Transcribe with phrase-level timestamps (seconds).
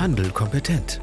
[0.00, 0.98] Handel kompetent.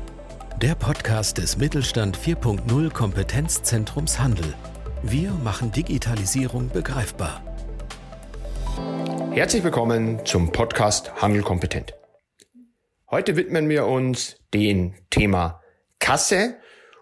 [0.60, 4.56] Der Podcast des Mittelstand 4.0 Kompetenzzentrums Handel.
[5.04, 7.44] Wir machen Digitalisierung begreifbar.
[9.34, 11.94] Herzlich willkommen zum Podcast Handel kompetent.
[13.12, 15.62] Heute widmen wir uns dem Thema
[16.00, 16.56] Kasse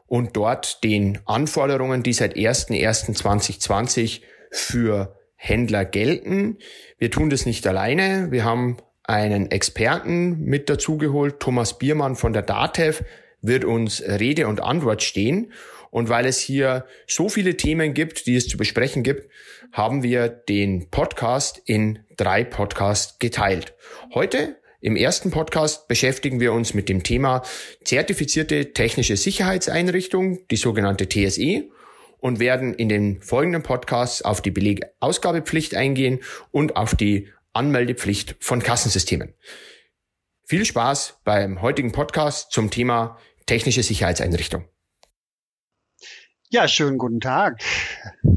[0.06, 4.22] und dort den Anforderungen, die seit 01.01.2020
[4.52, 6.58] für Händler gelten.
[6.98, 8.32] Wir tun das nicht alleine.
[8.32, 11.40] Wir haben einen Experten mit dazugeholt.
[11.40, 13.04] Thomas Biermann von der DATEV
[13.42, 15.52] wird uns Rede und Antwort stehen.
[15.92, 19.30] Und weil es hier so viele Themen gibt, die es zu besprechen gibt,
[19.72, 23.74] haben wir den Podcast in drei Podcasts geteilt.
[24.14, 27.44] Heute im ersten Podcast beschäftigen wir uns mit dem Thema
[27.84, 31.70] zertifizierte technische Sicherheitseinrichtung, die sogenannte TSE,
[32.20, 36.20] und werden in den folgenden Podcasts auf die Belegausgabepflicht eingehen
[36.52, 39.34] und auf die Anmeldepflicht von Kassensystemen.
[40.44, 44.68] Viel Spaß beim heutigen Podcast zum Thema technische Sicherheitseinrichtung.
[46.50, 47.62] Ja, schönen guten Tag.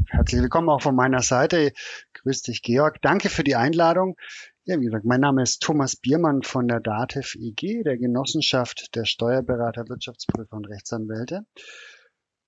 [0.07, 1.73] Herzlich willkommen auch von meiner Seite.
[2.13, 3.01] Grüß dich, Georg.
[3.01, 4.15] Danke für die Einladung.
[4.63, 9.05] Ja, wie gesagt, mein Name ist Thomas Biermann von der DATEV EG, der Genossenschaft der
[9.05, 11.45] Steuerberater, Wirtschaftsprüfer und Rechtsanwälte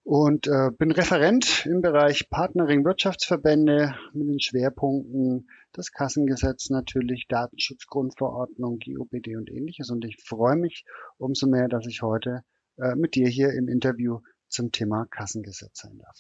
[0.04, 8.80] und äh, bin Referent im Bereich Partnering Wirtschaftsverbände mit den Schwerpunkten das Kassengesetz natürlich, Datenschutzgrundverordnung,
[8.80, 9.90] GOBD und ähnliches.
[9.90, 10.86] Und ich freue mich
[11.18, 12.44] umso mehr, dass ich heute
[12.78, 16.18] äh, mit dir hier im Interview zum Thema Kassengesetz sein darf.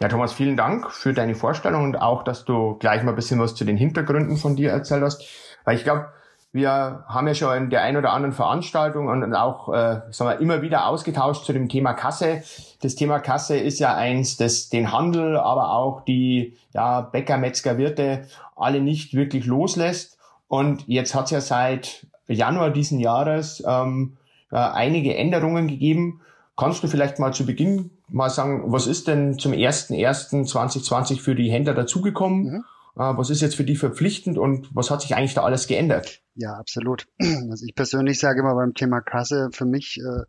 [0.00, 3.38] Ja, Thomas, vielen Dank für deine Vorstellung und auch, dass du gleich mal ein bisschen
[3.38, 5.24] was zu den Hintergründen von dir erzählt hast.
[5.64, 6.08] Weil ich glaube,
[6.54, 10.38] wir haben ja schon in der ein oder anderen Veranstaltung und auch äh, sagen wir,
[10.38, 12.44] immer wieder ausgetauscht zu dem Thema Kasse.
[12.80, 17.76] Das Thema Kasse ist ja eins, das den Handel, aber auch die ja, Bäcker, Metzger,
[17.76, 20.16] Wirte alle nicht wirklich loslässt.
[20.46, 24.16] Und jetzt hat es ja seit Januar diesen Jahres ähm,
[24.52, 26.20] ja, einige Änderungen gegeben.
[26.56, 31.50] Kannst du vielleicht mal zu Beginn mal sagen, was ist denn zum 1.1.2020 für die
[31.50, 32.44] Händler dazugekommen?
[32.44, 32.64] Mhm.
[32.94, 36.20] Äh, was ist jetzt für die verpflichtend und was hat sich eigentlich da alles geändert?
[36.34, 37.06] Ja, absolut.
[37.50, 40.24] Also ich persönlich sage immer beim Thema Kasse, für mich, äh,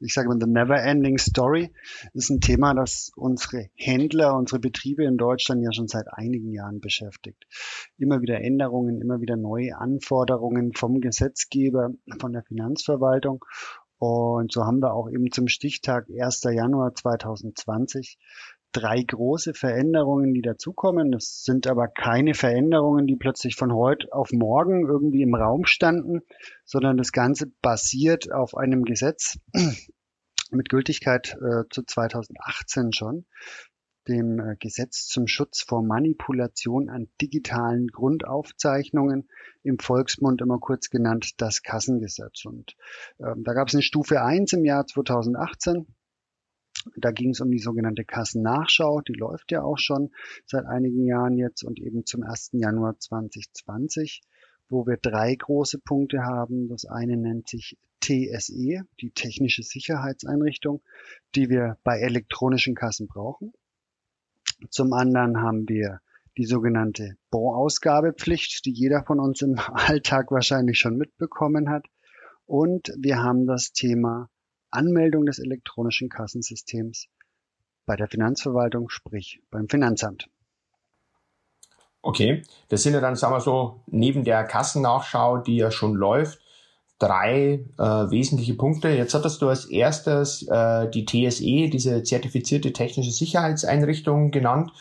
[0.00, 1.72] ich sage immer, the never ending story
[2.14, 6.80] ist ein Thema, das unsere Händler, unsere Betriebe in Deutschland ja schon seit einigen Jahren
[6.80, 7.44] beschäftigt.
[7.96, 11.90] Immer wieder Änderungen, immer wieder neue Anforderungen vom Gesetzgeber,
[12.20, 13.44] von der Finanzverwaltung.
[13.98, 16.44] Und so haben wir auch eben zum Stichtag 1.
[16.44, 18.16] Januar 2020
[18.78, 21.10] drei große Veränderungen, die dazukommen.
[21.10, 26.20] Das sind aber keine Veränderungen, die plötzlich von heute auf morgen irgendwie im Raum standen,
[26.64, 29.38] sondern das Ganze basiert auf einem Gesetz
[30.50, 33.26] mit Gültigkeit äh, zu 2018 schon,
[34.06, 39.28] dem äh, Gesetz zum Schutz vor Manipulation an digitalen Grundaufzeichnungen,
[39.64, 42.44] im Volksmund immer kurz genannt das Kassengesetz.
[42.44, 42.76] Und
[43.18, 45.86] äh, da gab es eine Stufe 1 im Jahr 2018
[46.96, 50.10] da ging es um die sogenannte Kassennachschau, die läuft ja auch schon
[50.46, 52.50] seit einigen Jahren jetzt und eben zum 1.
[52.52, 54.22] Januar 2020,
[54.68, 56.68] wo wir drei große Punkte haben.
[56.68, 60.82] Das eine nennt sich TSE, die technische Sicherheitseinrichtung,
[61.34, 63.52] die wir bei elektronischen Kassen brauchen.
[64.70, 66.00] Zum anderen haben wir
[66.36, 71.86] die sogenannte Bondausgabepflicht, die jeder von uns im Alltag wahrscheinlich schon mitbekommen hat.
[72.46, 74.30] Und wir haben das Thema
[74.70, 77.08] Anmeldung des elektronischen Kassensystems
[77.86, 80.28] bei der Finanzverwaltung, sprich beim Finanzamt.
[82.02, 86.38] Okay, das sind ja dann, sagen wir so, neben der Kassennachschau, die ja schon läuft,
[86.98, 88.88] drei äh, wesentliche Punkte.
[88.88, 94.72] Jetzt hattest du als erstes äh, die TSE, diese zertifizierte technische Sicherheitseinrichtung genannt.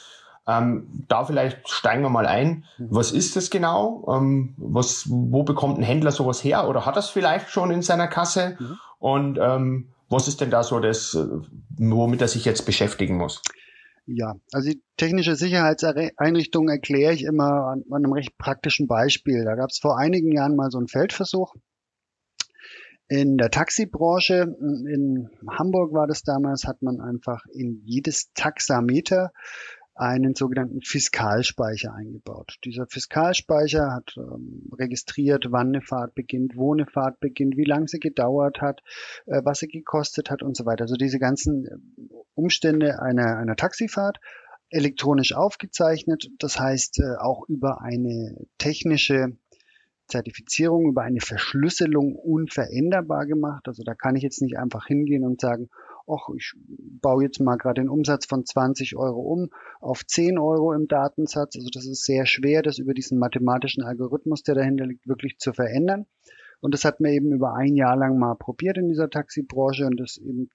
[0.48, 2.64] Ähm, da vielleicht steigen wir mal ein.
[2.78, 2.88] Mhm.
[2.90, 4.06] Was ist das genau?
[4.10, 6.70] Ähm, was, wo bekommt ein Händler sowas her?
[6.70, 8.56] Oder hat das vielleicht schon in seiner Kasse?
[8.60, 8.78] Mhm.
[9.00, 11.28] Und ähm, was ist denn da so das, äh,
[11.78, 13.42] womit er sich jetzt beschäftigen muss?
[14.06, 19.44] Ja, also die technische Sicherheitseinrichtung erkläre ich immer an, an einem recht praktischen Beispiel.
[19.44, 21.54] Da gab es vor einigen Jahren mal so einen Feldversuch
[23.10, 24.56] in der Taxibranche.
[24.62, 29.32] In Hamburg war das damals, hat man einfach in jedes Taxameter
[29.98, 32.58] einen sogenannten Fiskalspeicher eingebaut.
[32.64, 37.88] Dieser Fiskalspeicher hat ähm, registriert, wann eine Fahrt beginnt, wo eine Fahrt beginnt, wie lange
[37.88, 38.82] sie gedauert hat,
[39.26, 40.84] äh, was sie gekostet hat und so weiter.
[40.84, 44.20] Also diese ganzen äh, Umstände einer, einer Taxifahrt
[44.70, 46.30] elektronisch aufgezeichnet.
[46.38, 49.38] Das heißt äh, auch über eine technische
[50.08, 53.68] Zertifizierung, über eine Verschlüsselung unveränderbar gemacht.
[53.68, 55.70] Also da kann ich jetzt nicht einfach hingehen und sagen,
[56.08, 56.54] ach, ich
[57.02, 59.50] baue jetzt mal gerade den Umsatz von 20 Euro um
[59.80, 61.56] auf 10 Euro im Datensatz.
[61.56, 65.54] Also das ist sehr schwer, das über diesen mathematischen Algorithmus, der dahinter liegt, wirklich zu
[65.54, 66.06] verändern.
[66.60, 70.00] Und das hat man eben über ein Jahr lang mal probiert in dieser Taxibranche und
[70.00, 70.50] das eben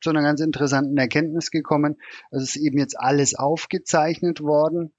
[0.00, 1.96] zu einer ganz interessanten Erkenntnis gekommen.
[2.30, 4.92] Es ist eben jetzt alles aufgezeichnet worden.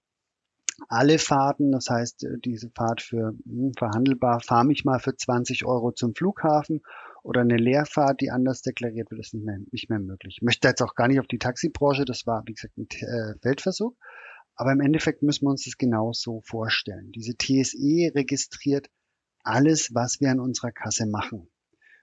[0.87, 5.65] Alle Fahrten, das heißt, äh, diese Fahrt für hm, verhandelbar, fahre mich mal für 20
[5.65, 6.81] Euro zum Flughafen
[7.23, 10.37] oder eine Leerfahrt, die anders deklariert wird, ist nicht mehr, nicht mehr möglich.
[10.37, 13.37] Ich möchte jetzt auch gar nicht auf die Taxibranche, das war, wie gesagt, ein äh,
[13.41, 13.95] Feldversuch.
[14.55, 17.11] Aber im Endeffekt müssen wir uns das genau so vorstellen.
[17.13, 18.89] Diese TSE registriert
[19.41, 21.49] alles, was wir an unserer Kasse machen.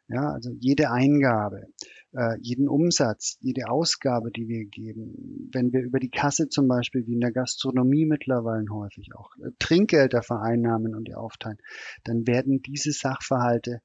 [0.08, 1.66] Ja, also jede Eingabe,
[2.12, 5.50] äh, jeden Umsatz, jede Ausgabe, die wir geben.
[5.52, 9.50] Wenn wir über die Kasse zum Beispiel, wie in der Gastronomie mittlerweile häufig auch, äh,
[9.58, 11.58] Trinkgelder vereinnahmen und die aufteilen,
[12.04, 13.80] dann werden diese Sachverhalte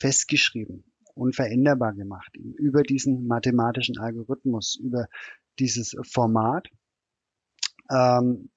[0.00, 5.06] festgeschrieben, unveränderbar gemacht, über diesen mathematischen Algorithmus, über
[5.58, 6.68] dieses Format.
[7.90, 8.50] Ähm,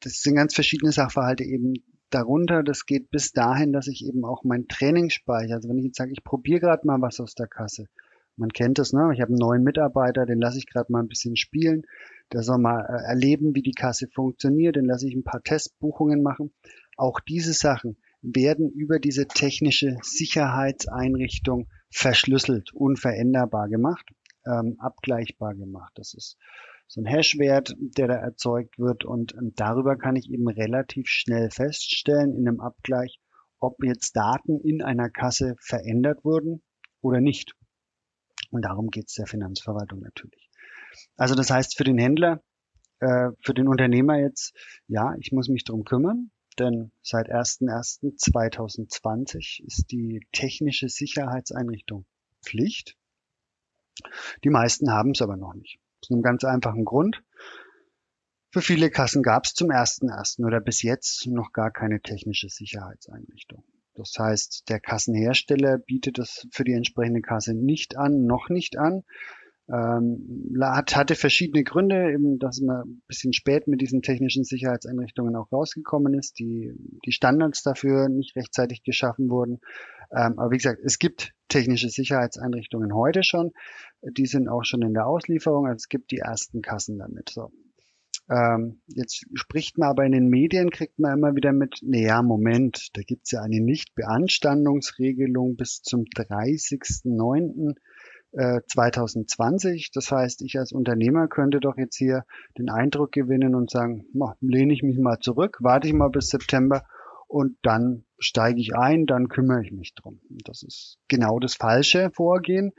[0.00, 1.74] das sind ganz verschiedene Sachverhalte eben
[2.10, 2.62] darunter.
[2.62, 5.54] Das geht bis dahin, dass ich eben auch mein Training speichere.
[5.54, 7.86] Also wenn ich jetzt sage, ich probiere gerade mal was aus der Kasse.
[8.36, 9.10] Man kennt das, ne?
[9.12, 11.82] Ich habe einen neuen Mitarbeiter, den lasse ich gerade mal ein bisschen spielen.
[12.32, 14.76] Der soll mal äh, erleben, wie die Kasse funktioniert.
[14.76, 16.52] Den lasse ich ein paar Testbuchungen machen.
[16.96, 24.06] Auch diese Sachen werden über diese technische Sicherheitseinrichtung verschlüsselt, unveränderbar gemacht,
[24.46, 25.92] ähm, abgleichbar gemacht.
[25.96, 26.36] Das ist
[26.86, 32.34] so ein Hashwert, der da erzeugt wird und darüber kann ich eben relativ schnell feststellen
[32.34, 33.20] in einem Abgleich,
[33.60, 36.62] ob jetzt Daten in einer Kasse verändert wurden
[37.02, 37.54] oder nicht.
[38.50, 40.48] Und darum geht es der Finanzverwaltung natürlich.
[41.16, 42.42] Also das heißt für den Händler,
[43.00, 44.56] äh, für den Unternehmer jetzt,
[44.86, 52.06] ja, ich muss mich drum kümmern, denn seit 01.01.2020 ist die technische Sicherheitseinrichtung
[52.44, 52.96] Pflicht.
[54.44, 55.78] Die meisten haben es aber noch nicht.
[56.02, 57.22] Aus einem ganz einfachen Grund.
[58.50, 60.44] Für viele Kassen gab es zum 1.01.
[60.46, 63.64] oder bis jetzt noch gar keine technische Sicherheitseinrichtung.
[63.94, 69.02] Das heißt, der Kassenhersteller bietet das für die entsprechende Kasse nicht an, noch nicht an.
[69.70, 75.36] Ähm, hat, hatte verschiedene Gründe, eben, dass man ein bisschen spät mit diesen technischen Sicherheitseinrichtungen
[75.36, 76.72] auch rausgekommen ist, die,
[77.04, 79.60] die Standards dafür nicht rechtzeitig geschaffen wurden.
[80.10, 83.52] Ähm, aber wie gesagt, es gibt technische Sicherheitseinrichtungen heute schon.
[84.02, 85.66] Die sind auch schon in der Auslieferung.
[85.66, 87.28] Also es gibt die ersten Kassen damit.
[87.28, 87.50] So.
[88.30, 92.88] Ähm, jetzt spricht man aber in den Medien, kriegt man immer wieder mit, naja, Moment,
[92.94, 97.74] da gibt's ja eine Nichtbeanstandungsregelung bis zum 30.09.
[98.32, 99.86] 2020.
[99.86, 102.24] Äh, das heißt, ich als Unternehmer könnte doch jetzt hier
[102.58, 104.04] den Eindruck gewinnen und sagen,
[104.40, 106.84] lehne ich mich mal zurück, warte ich mal bis September
[107.26, 110.20] und dann steige ich ein, dann kümmere ich mich drum.
[110.44, 112.72] Das ist genau das falsche Vorgehen,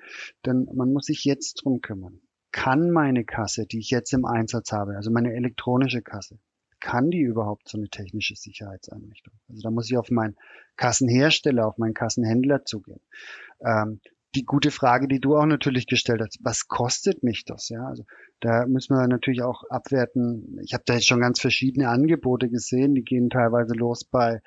[0.46, 2.20] denn man muss sich jetzt drum kümmern.
[2.52, 6.40] Kann meine Kasse, die ich jetzt im Einsatz habe, also meine elektronische Kasse,
[6.80, 9.34] kann die überhaupt so eine technische Sicherheitseinrichtung?
[9.50, 10.36] Also da muss ich auf meinen
[10.78, 13.02] Kassenhersteller, auf meinen Kassenhändler zugehen.
[13.64, 14.00] Ähm,
[14.36, 17.70] die gute Frage, die du auch natürlich gestellt hast, was kostet mich das?
[17.70, 18.04] Ja, also
[18.40, 20.60] da müssen wir natürlich auch abwerten.
[20.64, 24.42] Ich habe da jetzt schon ganz verschiedene Angebote gesehen, die gehen teilweise los bei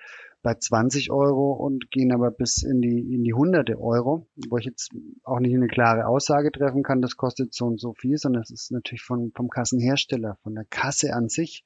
[0.44, 4.64] bei 20 Euro und gehen aber bis in die in die hunderte Euro, wo ich
[4.64, 4.90] jetzt
[5.22, 8.50] auch nicht eine klare Aussage treffen kann, das kostet so und so viel, sondern es
[8.50, 11.64] ist natürlich von, vom Kassenhersteller, von der Kasse an sich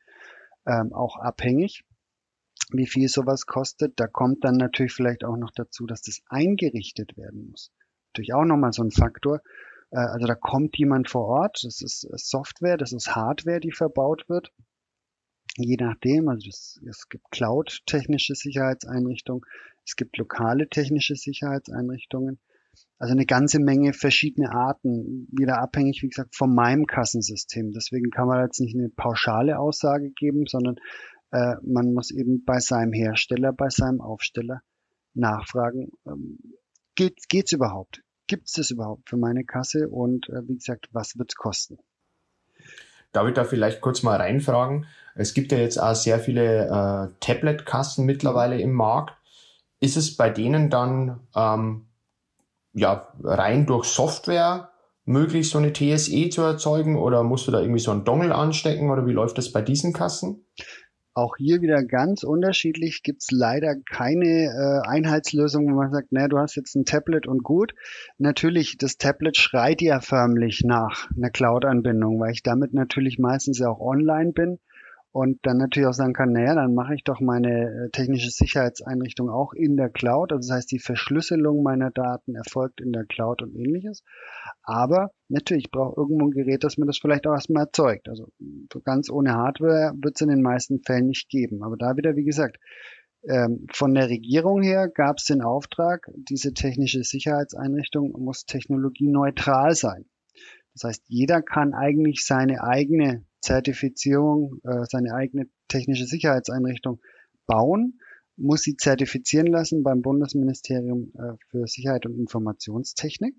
[0.67, 1.85] ähm, auch abhängig
[2.73, 4.01] wie viel sowas kostet.
[4.01, 7.71] Da kommt dann natürlich vielleicht auch noch dazu, dass das eingerichtet werden muss
[8.17, 9.41] natürlich auch nochmal so ein Faktor.
[9.91, 14.29] Äh, also da kommt jemand vor Ort, das ist Software, das ist Hardware, die verbaut
[14.29, 14.53] wird.
[15.57, 19.43] Je nachdem, also das, es gibt Cloud-technische Sicherheitseinrichtungen,
[19.85, 22.41] es gibt lokale technische Sicherheitseinrichtungen.
[22.99, 27.73] Also eine ganze Menge verschiedene Arten, wieder abhängig, wie gesagt, von meinem Kassensystem.
[27.73, 30.77] Deswegen kann man jetzt nicht eine pauschale Aussage geben, sondern
[31.31, 34.61] äh, man muss eben bei seinem Hersteller, bei seinem Aufsteller
[35.15, 36.39] nachfragen, ähm,
[36.97, 38.03] geht, geht's überhaupt?
[38.27, 41.79] Gibt es das überhaupt für meine Kasse und äh, wie gesagt, was wird es kosten?
[43.13, 44.87] Darf ich da vielleicht kurz mal reinfragen?
[45.15, 49.15] Es gibt ja jetzt auch sehr viele äh, Tablet-Kassen mittlerweile im Markt.
[49.81, 51.87] Ist es bei denen dann ähm,
[52.75, 54.71] ja rein durch Software
[55.07, 58.91] möglich, so eine TSE zu erzeugen oder musst du da irgendwie so einen Dongle anstecken
[58.91, 60.45] oder wie läuft das bei diesen Kassen?
[61.17, 63.03] Auch hier wieder ganz unterschiedlich.
[63.03, 67.27] Gibt es leider keine äh, Einheitslösung, wo man sagt, naja, du hast jetzt ein Tablet
[67.27, 67.73] und gut.
[68.19, 73.71] Natürlich, das Tablet schreit ja förmlich nach einer Cloud-Anbindung, weil ich damit natürlich meistens ja
[73.71, 74.59] auch online bin
[75.17, 79.31] und dann natürlich auch sagen kann, naja, dann mache ich doch meine äh, technische Sicherheitseinrichtung
[79.31, 80.31] auch in der Cloud.
[80.33, 84.03] Also das heißt, die Verschlüsselung meiner Daten erfolgt in der Cloud und ähnliches.
[84.63, 88.11] Aber natürlich, ich brauche irgendwo ein Gerät, das mir das vielleicht auch erstmal erzeugt.
[88.11, 88.29] Also
[88.85, 91.63] ganz ohne Hardware wird es in den meisten Fällen nicht geben.
[91.63, 92.59] Aber da wieder, wie gesagt,
[93.29, 100.05] Ähm, von der Regierung her gab es den Auftrag, diese technische Sicherheitseinrichtung muss technologieneutral sein.
[100.75, 107.01] Das heißt, jeder kann eigentlich seine eigene Zertifizierung, äh, seine eigene technische Sicherheitseinrichtung
[107.47, 108.01] bauen,
[108.37, 113.37] muss sie zertifizieren lassen beim Bundesministerium äh, für Sicherheit und Informationstechnik.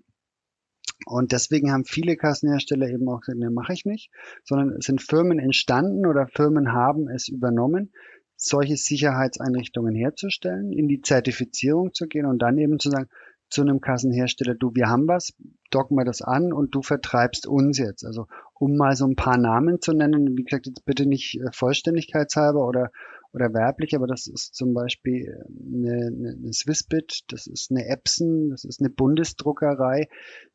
[1.06, 4.10] Und deswegen haben viele Kassenhersteller eben auch gesagt, ne, mache ich nicht,
[4.44, 7.92] sondern es sind Firmen entstanden oder Firmen haben es übernommen,
[8.34, 13.08] solche Sicherheitseinrichtungen herzustellen, in die Zertifizierung zu gehen und dann eben zu sagen,
[13.50, 15.34] zu einem Kassenhersteller, du, wir haben was,
[15.70, 18.04] docken wir das an und du vertreibst uns jetzt.
[18.04, 21.50] Also um mal so ein paar Namen zu nennen, wie gesagt, jetzt bitte nicht äh,
[21.52, 22.90] vollständigkeitshalber oder,
[23.32, 28.50] oder werblich, aber das ist zum Beispiel eine, eine, eine Swissbit, das ist eine Epson,
[28.50, 30.08] das ist eine Bundesdruckerei,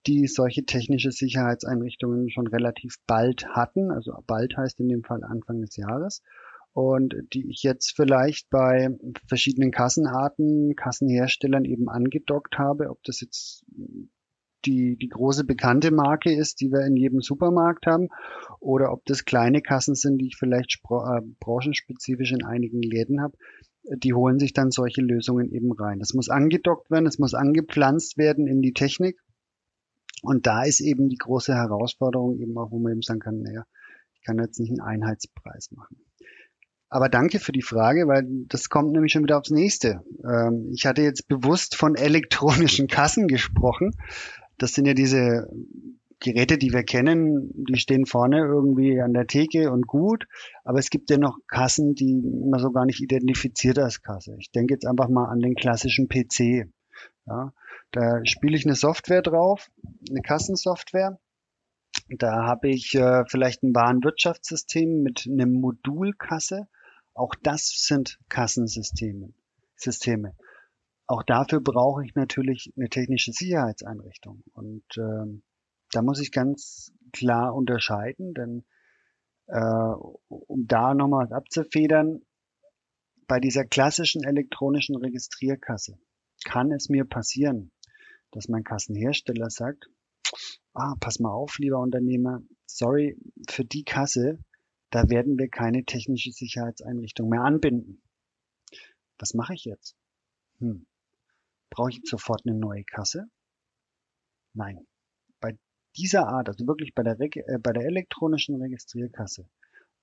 [0.05, 3.91] die solche technische Sicherheitseinrichtungen schon relativ bald hatten.
[3.91, 6.21] Also bald heißt in dem Fall Anfang des Jahres
[6.73, 8.89] und die ich jetzt vielleicht bei
[9.27, 13.63] verschiedenen Kassenarten, Kassenherstellern eben angedockt habe, ob das jetzt
[14.65, 18.07] die, die große bekannte Marke ist, die wir in jedem Supermarkt haben,
[18.59, 23.37] oder ob das kleine Kassen sind, die ich vielleicht äh, branchenspezifisch in einigen Läden habe,
[23.83, 25.99] die holen sich dann solche Lösungen eben rein.
[25.99, 29.19] Das muss angedockt werden, es muss angepflanzt werden in die Technik.
[30.21, 33.65] Und da ist eben die große Herausforderung eben auch, wo man eben sagen kann, naja,
[34.13, 35.97] ich kann jetzt nicht einen Einheitspreis machen.
[36.93, 40.03] Aber danke für die Frage, weil das kommt nämlich schon wieder aufs nächste.
[40.23, 43.95] Ähm, ich hatte jetzt bewusst von elektronischen Kassen gesprochen.
[44.59, 45.49] Das sind ja diese
[46.19, 50.27] Geräte, die wir kennen, die stehen vorne irgendwie an der Theke und gut,
[50.63, 54.35] aber es gibt ja noch Kassen, die man so gar nicht identifiziert als Kasse.
[54.37, 56.69] Ich denke jetzt einfach mal an den klassischen PC.
[57.25, 57.53] Ja,
[57.89, 59.71] da spiele ich eine Software drauf,
[60.11, 61.17] eine Kassensoftware.
[62.09, 66.67] Da habe ich äh, vielleicht ein Warenwirtschaftssystem mit einem Modulkasse
[67.13, 69.33] auch das sind Kassensysteme.
[69.75, 70.35] Systeme.
[71.07, 74.43] Auch dafür brauche ich natürlich eine technische Sicherheitseinrichtung.
[74.53, 75.43] Und ähm,
[75.91, 78.63] da muss ich ganz klar unterscheiden, denn
[79.47, 79.93] äh,
[80.29, 82.21] um da nochmal abzufedern,
[83.27, 85.97] bei dieser klassischen elektronischen Registrierkasse
[86.45, 87.71] kann es mir passieren,
[88.31, 89.89] dass mein Kassenhersteller sagt,
[90.73, 93.17] ah, pass mal auf, lieber Unternehmer, sorry,
[93.49, 94.39] für die Kasse
[94.93, 98.03] da werden wir keine technische Sicherheitseinrichtung mehr anbinden.
[99.17, 99.95] Was mache ich jetzt?
[100.59, 100.85] Hm.
[101.71, 103.25] Brauche ich sofort eine neue Kasse?
[104.53, 104.85] Nein.
[105.39, 105.57] Bei
[105.97, 109.49] dieser Art, also wirklich bei der, äh, bei der elektronischen Registrierkasse,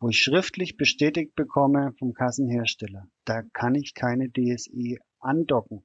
[0.00, 5.84] wo ich schriftlich bestätigt bekomme vom Kassenhersteller, da kann ich keine DSE andocken.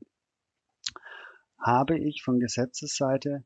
[1.59, 3.45] Habe ich von Gesetzesseite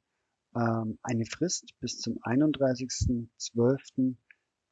[0.56, 4.16] ähm, eine Frist bis zum 31.12.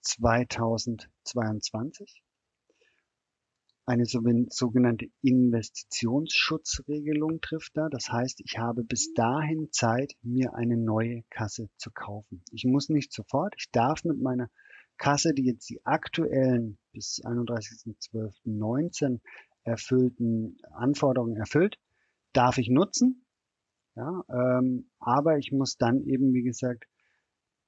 [0.02, 2.24] 2022
[3.88, 7.88] eine sogenannte Investitionsschutzregelung trifft da.
[7.88, 12.44] Das heißt, ich habe bis dahin Zeit, mir eine neue Kasse zu kaufen.
[12.52, 14.50] Ich muss nicht sofort, ich darf mit meiner
[14.98, 19.22] Kasse, die jetzt die aktuellen bis 31.12.19
[19.64, 21.80] erfüllten Anforderungen erfüllt,
[22.34, 23.26] darf ich nutzen.
[23.96, 26.84] Ja, ähm, aber ich muss dann eben, wie gesagt,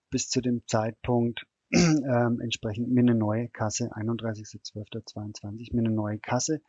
[0.10, 6.62] bis zu dem Zeitpunkt ähm, entsprechend mir eine neue Kasse, 31.12.22, mir eine neue Kasse,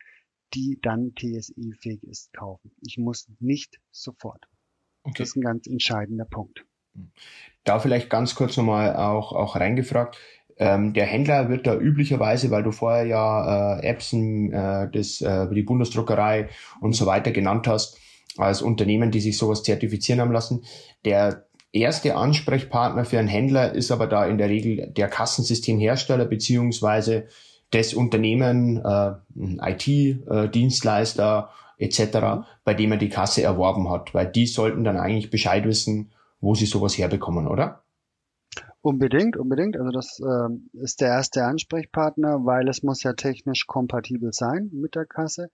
[0.54, 2.72] die dann TSI-fähig ist, kaufen.
[2.80, 4.46] Ich muss nicht sofort.
[5.02, 5.14] Okay.
[5.18, 6.64] Das ist ein ganz entscheidender Punkt.
[7.64, 10.18] Da vielleicht ganz kurz nochmal auch, auch reingefragt.
[10.56, 15.48] Ähm, der Händler wird da üblicherweise, weil du vorher ja äh, Epson, äh, das, äh,
[15.54, 17.98] die Bundesdruckerei und so weiter genannt hast,
[18.36, 20.64] als Unternehmen, die sich sowas zertifizieren haben lassen,
[21.04, 27.26] der erste Ansprechpartner für einen Händler ist aber da in der Regel der Kassensystemhersteller beziehungsweise
[27.70, 34.46] das Unternehmen, äh, IT-Dienstleister äh, etc., bei dem er die Kasse erworben hat, weil die
[34.46, 36.10] sollten dann eigentlich Bescheid wissen,
[36.40, 37.82] wo sie sowas herbekommen, oder?
[38.82, 39.76] Unbedingt, unbedingt.
[39.76, 44.94] Also das äh, ist der erste Ansprechpartner, weil es muss ja technisch kompatibel sein mit
[44.94, 45.50] der Kasse.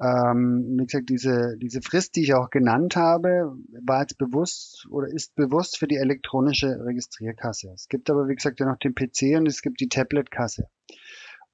[0.00, 5.08] Ähm, wie gesagt, diese, diese Frist, die ich auch genannt habe, war jetzt bewusst oder
[5.08, 7.72] ist bewusst für die elektronische Registrierkasse.
[7.74, 10.68] Es gibt aber, wie gesagt, ja noch den PC und es gibt die Tablet-Kasse.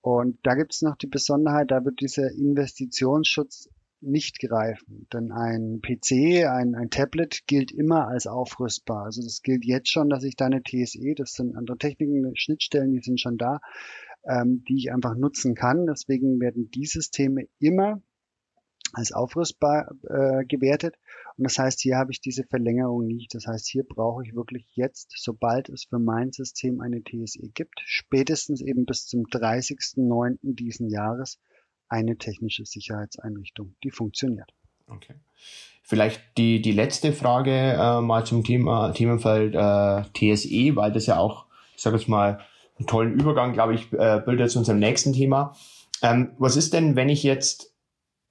[0.02, 3.70] Und da gibt es noch die Besonderheit, da wird dieser Investitionsschutz
[4.02, 5.06] nicht greifen.
[5.12, 9.04] Denn ein PC, ein, ein Tablet gilt immer als aufrüstbar.
[9.04, 12.92] Also das gilt jetzt schon, dass ich da eine TSE, das sind andere Techniken, Schnittstellen,
[12.92, 13.60] die sind schon da,
[14.24, 15.86] ähm, die ich einfach nutzen kann.
[15.86, 18.02] Deswegen werden die Systeme immer
[18.94, 20.96] als aufrüstbar äh, gewertet.
[21.36, 23.34] Und das heißt, hier habe ich diese Verlängerung nicht.
[23.34, 27.82] Das heißt, hier brauche ich wirklich jetzt, sobald es für mein System eine TSE gibt,
[27.84, 30.38] spätestens eben bis zum 30.09.
[30.42, 31.40] diesen Jahres,
[31.88, 34.50] eine technische Sicherheitseinrichtung, die funktioniert.
[34.86, 35.14] Okay.
[35.82, 41.18] Vielleicht die, die letzte Frage äh, mal zum Thema, Themenfeld äh, TSE, weil das ja
[41.18, 41.46] auch,
[41.76, 42.40] ich sage jetzt mal,
[42.78, 45.54] einen tollen Übergang, glaube ich, äh, bildet zu unserem nächsten Thema.
[46.02, 47.73] Ähm, was ist denn, wenn ich jetzt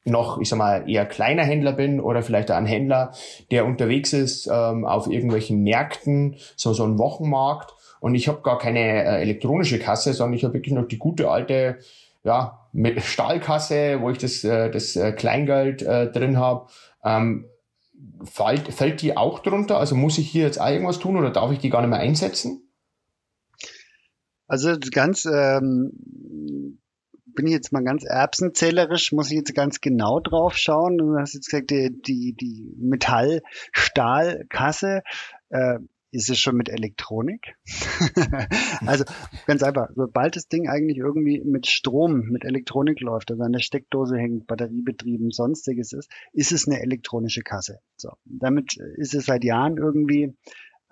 [0.05, 3.11] noch, ich sag mal, eher kleiner Händler bin oder vielleicht ein Händler,
[3.51, 8.57] der unterwegs ist ähm, auf irgendwelchen Märkten, so so ein Wochenmarkt und ich habe gar
[8.57, 11.77] keine äh, elektronische Kasse, sondern ich habe wirklich noch die gute alte
[12.23, 16.67] ja, mit Stahlkasse, wo ich das, äh, das äh, Kleingeld äh, drin habe.
[17.03, 17.45] Ähm,
[18.23, 19.77] fällt, fällt die auch drunter?
[19.77, 21.99] Also muss ich hier jetzt auch irgendwas tun oder darf ich die gar nicht mehr
[21.99, 22.69] einsetzen?
[24.47, 26.79] Also ganz ähm,
[27.35, 30.97] bin ich jetzt mal ganz erbsenzählerisch, muss ich jetzt ganz genau drauf schauen.
[30.97, 35.01] Du hast jetzt gesagt, die, die, die Metall-Stahlkasse,
[35.49, 35.79] äh,
[36.13, 37.55] ist es schon mit Elektronik?
[38.85, 39.03] also
[39.47, 43.61] ganz einfach, sobald das Ding eigentlich irgendwie mit Strom, mit Elektronik läuft, also an der
[43.61, 47.79] Steckdose hängt, batteriebetrieben, sonstiges ist, ist es eine elektronische Kasse.
[47.95, 50.35] So, damit ist es seit Jahren irgendwie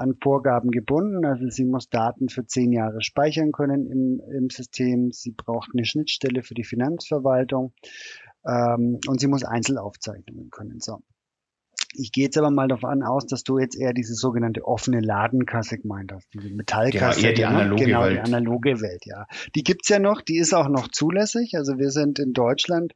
[0.02, 1.26] an Vorgaben gebunden.
[1.26, 5.12] Also sie muss Daten für zehn Jahre speichern können im, im System.
[5.12, 7.74] Sie braucht eine Schnittstelle für die Finanzverwaltung
[8.46, 10.80] ähm, und sie muss Einzelaufzeichnungen können.
[10.80, 11.00] So.
[11.94, 15.78] Ich gehe jetzt aber mal davon aus, dass du jetzt eher diese sogenannte offene Ladenkasse
[15.78, 17.20] gemeint hast, diese Metallkasse.
[17.20, 18.16] Ja, eher die analoge genau, Welt.
[18.16, 19.26] die analoge Welt, ja.
[19.56, 21.56] Die gibt's ja noch, die ist auch noch zulässig.
[21.56, 22.94] Also wir sind in Deutschland,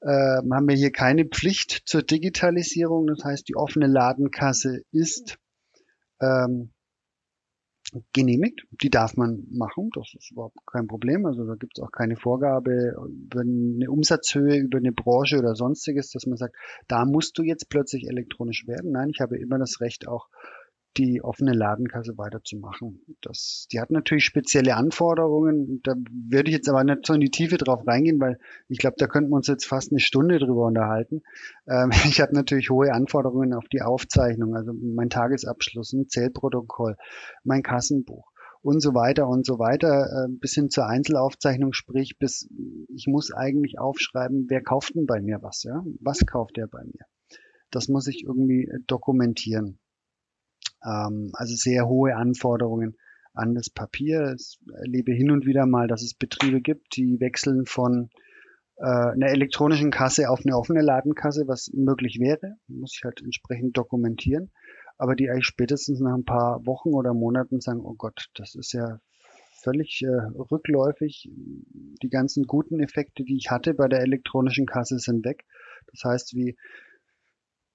[0.00, 3.06] äh, haben wir hier keine Pflicht zur Digitalisierung.
[3.06, 5.38] Das heißt, die offene Ladenkasse ist
[6.22, 6.70] ähm,
[8.12, 8.66] genehmigt.
[8.82, 11.26] Die darf man machen, das ist überhaupt kein Problem.
[11.26, 16.10] Also da gibt es auch keine Vorgabe über eine Umsatzhöhe, über eine Branche oder sonstiges,
[16.10, 16.56] dass man sagt,
[16.88, 18.92] da musst du jetzt plötzlich elektronisch werden.
[18.92, 20.28] Nein, ich habe immer das Recht auch
[20.96, 23.00] die offene Ladenkasse weiterzumachen.
[23.20, 25.80] Das, die hat natürlich spezielle Anforderungen.
[25.82, 28.96] Da würde ich jetzt aber nicht so in die Tiefe drauf reingehen, weil ich glaube,
[28.98, 31.22] da könnten wir uns jetzt fast eine Stunde drüber unterhalten.
[31.66, 36.96] Ähm, ich habe natürlich hohe Anforderungen auf die Aufzeichnung, also mein Tagesabschluss, ein Zählprotokoll,
[37.44, 42.48] mein Kassenbuch und so weiter und so weiter, äh, bis hin zur Einzelaufzeichnung, sprich bis
[42.94, 45.82] ich muss eigentlich aufschreiben, wer kauft denn bei mir was, ja?
[46.00, 47.04] Was kauft er bei mir?
[47.70, 49.78] Das muss ich irgendwie dokumentieren.
[50.84, 52.96] Ähm, also sehr hohe Anforderungen
[53.34, 54.34] an das Papier.
[54.38, 58.10] Ich erlebe hin und wieder mal, dass es Betriebe gibt, die wechseln von
[58.76, 63.76] äh, einer elektronischen Kasse auf eine offene Ladenkasse, was möglich wäre, muss ich halt entsprechend
[63.76, 64.50] dokumentieren,
[64.98, 68.72] aber die eigentlich spätestens nach ein paar Wochen oder Monaten sagen, oh Gott, das ist
[68.72, 68.98] ja
[69.62, 70.08] völlig äh,
[70.50, 71.30] rückläufig.
[72.02, 75.44] Die ganzen guten Effekte, die ich hatte bei der elektronischen Kasse, sind weg.
[75.92, 76.56] Das heißt, wie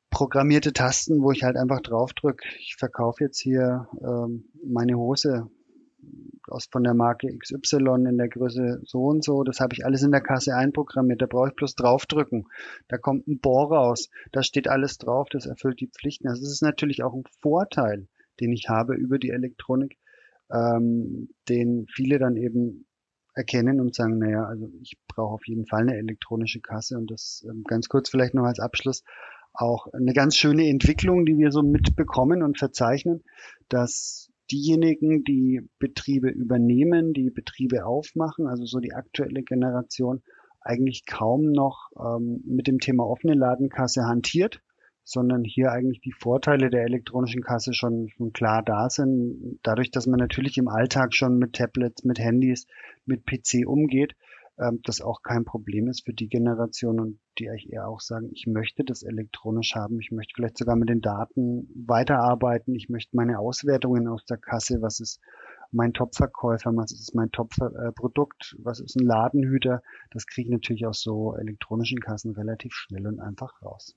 [0.09, 2.43] programmierte Tasten, wo ich halt einfach draufdrück.
[2.59, 5.49] Ich verkaufe jetzt hier ähm, meine Hose
[6.47, 9.43] aus von der Marke XY in der Größe so und so.
[9.43, 11.21] Das habe ich alles in der Kasse einprogrammiert.
[11.21, 12.45] Da brauche ich bloß draufdrücken.
[12.87, 14.09] Da kommt ein Bohr raus.
[14.31, 15.27] Da steht alles drauf.
[15.29, 16.27] Das erfüllt die Pflichten.
[16.27, 18.07] Also das ist natürlich auch ein Vorteil,
[18.39, 19.97] den ich habe über die Elektronik,
[20.51, 22.85] ähm, den viele dann eben
[23.33, 27.45] erkennen und sagen, naja, also ich brauche auf jeden Fall eine elektronische Kasse und das
[27.47, 29.03] ähm, ganz kurz vielleicht noch als Abschluss
[29.57, 33.23] auch eine ganz schöne Entwicklung, die wir so mitbekommen und verzeichnen,
[33.69, 40.21] dass diejenigen, die Betriebe übernehmen, die Betriebe aufmachen, also so die aktuelle Generation,
[40.61, 44.61] eigentlich kaum noch ähm, mit dem Thema offene Ladenkasse hantiert,
[45.03, 49.59] sondern hier eigentlich die Vorteile der elektronischen Kasse schon, schon klar da sind.
[49.63, 52.67] Dadurch, dass man natürlich im Alltag schon mit Tablets, mit Handys,
[53.05, 54.15] mit PC umgeht,
[54.59, 58.29] ähm, das auch kein Problem ist für die Generation und die eigentlich eher auch sagen,
[58.33, 63.15] ich möchte das elektronisch haben, ich möchte vielleicht sogar mit den Daten weiterarbeiten, ich möchte
[63.15, 65.19] meine Auswertungen aus der Kasse, was ist
[65.71, 71.01] mein Top-Verkäufer, was ist mein Top-Produkt, was ist ein Ladenhüter, das kriege ich natürlich aus
[71.01, 73.95] so elektronischen Kassen relativ schnell und einfach raus.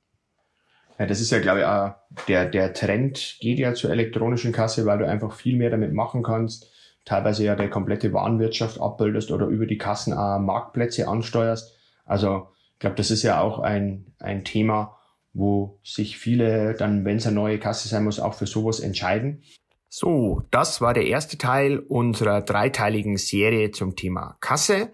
[0.98, 4.98] Ja, das ist ja, glaube ich, der, der Trend geht ja zur elektronischen Kasse, weil
[4.98, 6.70] du einfach viel mehr damit machen kannst
[7.04, 11.76] teilweise ja der komplette Warenwirtschaft abbildest oder über die Kassen auch Marktplätze ansteuerst.
[12.04, 14.98] Also ich glaube, das ist ja auch ein, ein Thema,
[15.32, 19.42] wo sich viele dann, wenn es eine neue Kasse sein muss, auch für sowas entscheiden.
[19.88, 24.92] So, das war der erste Teil unserer dreiteiligen Serie zum Thema Kasse.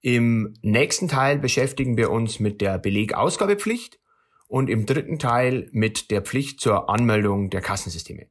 [0.00, 3.98] Im nächsten Teil beschäftigen wir uns mit der Belegausgabepflicht
[4.48, 8.26] und im dritten Teil mit der Pflicht zur Anmeldung der Kassensysteme.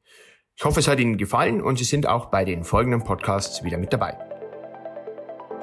[0.55, 3.77] Ich hoffe, es hat Ihnen gefallen und Sie sind auch bei den folgenden Podcasts wieder
[3.77, 4.17] mit dabei.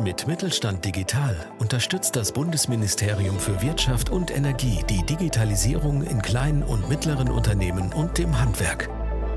[0.02, 6.88] Mit Mittelstand Digital unterstützt das Bundesministerium für Wirtschaft und Energie die Digitalisierung in kleinen und
[6.88, 8.88] mittleren Unternehmen und dem Handwerk.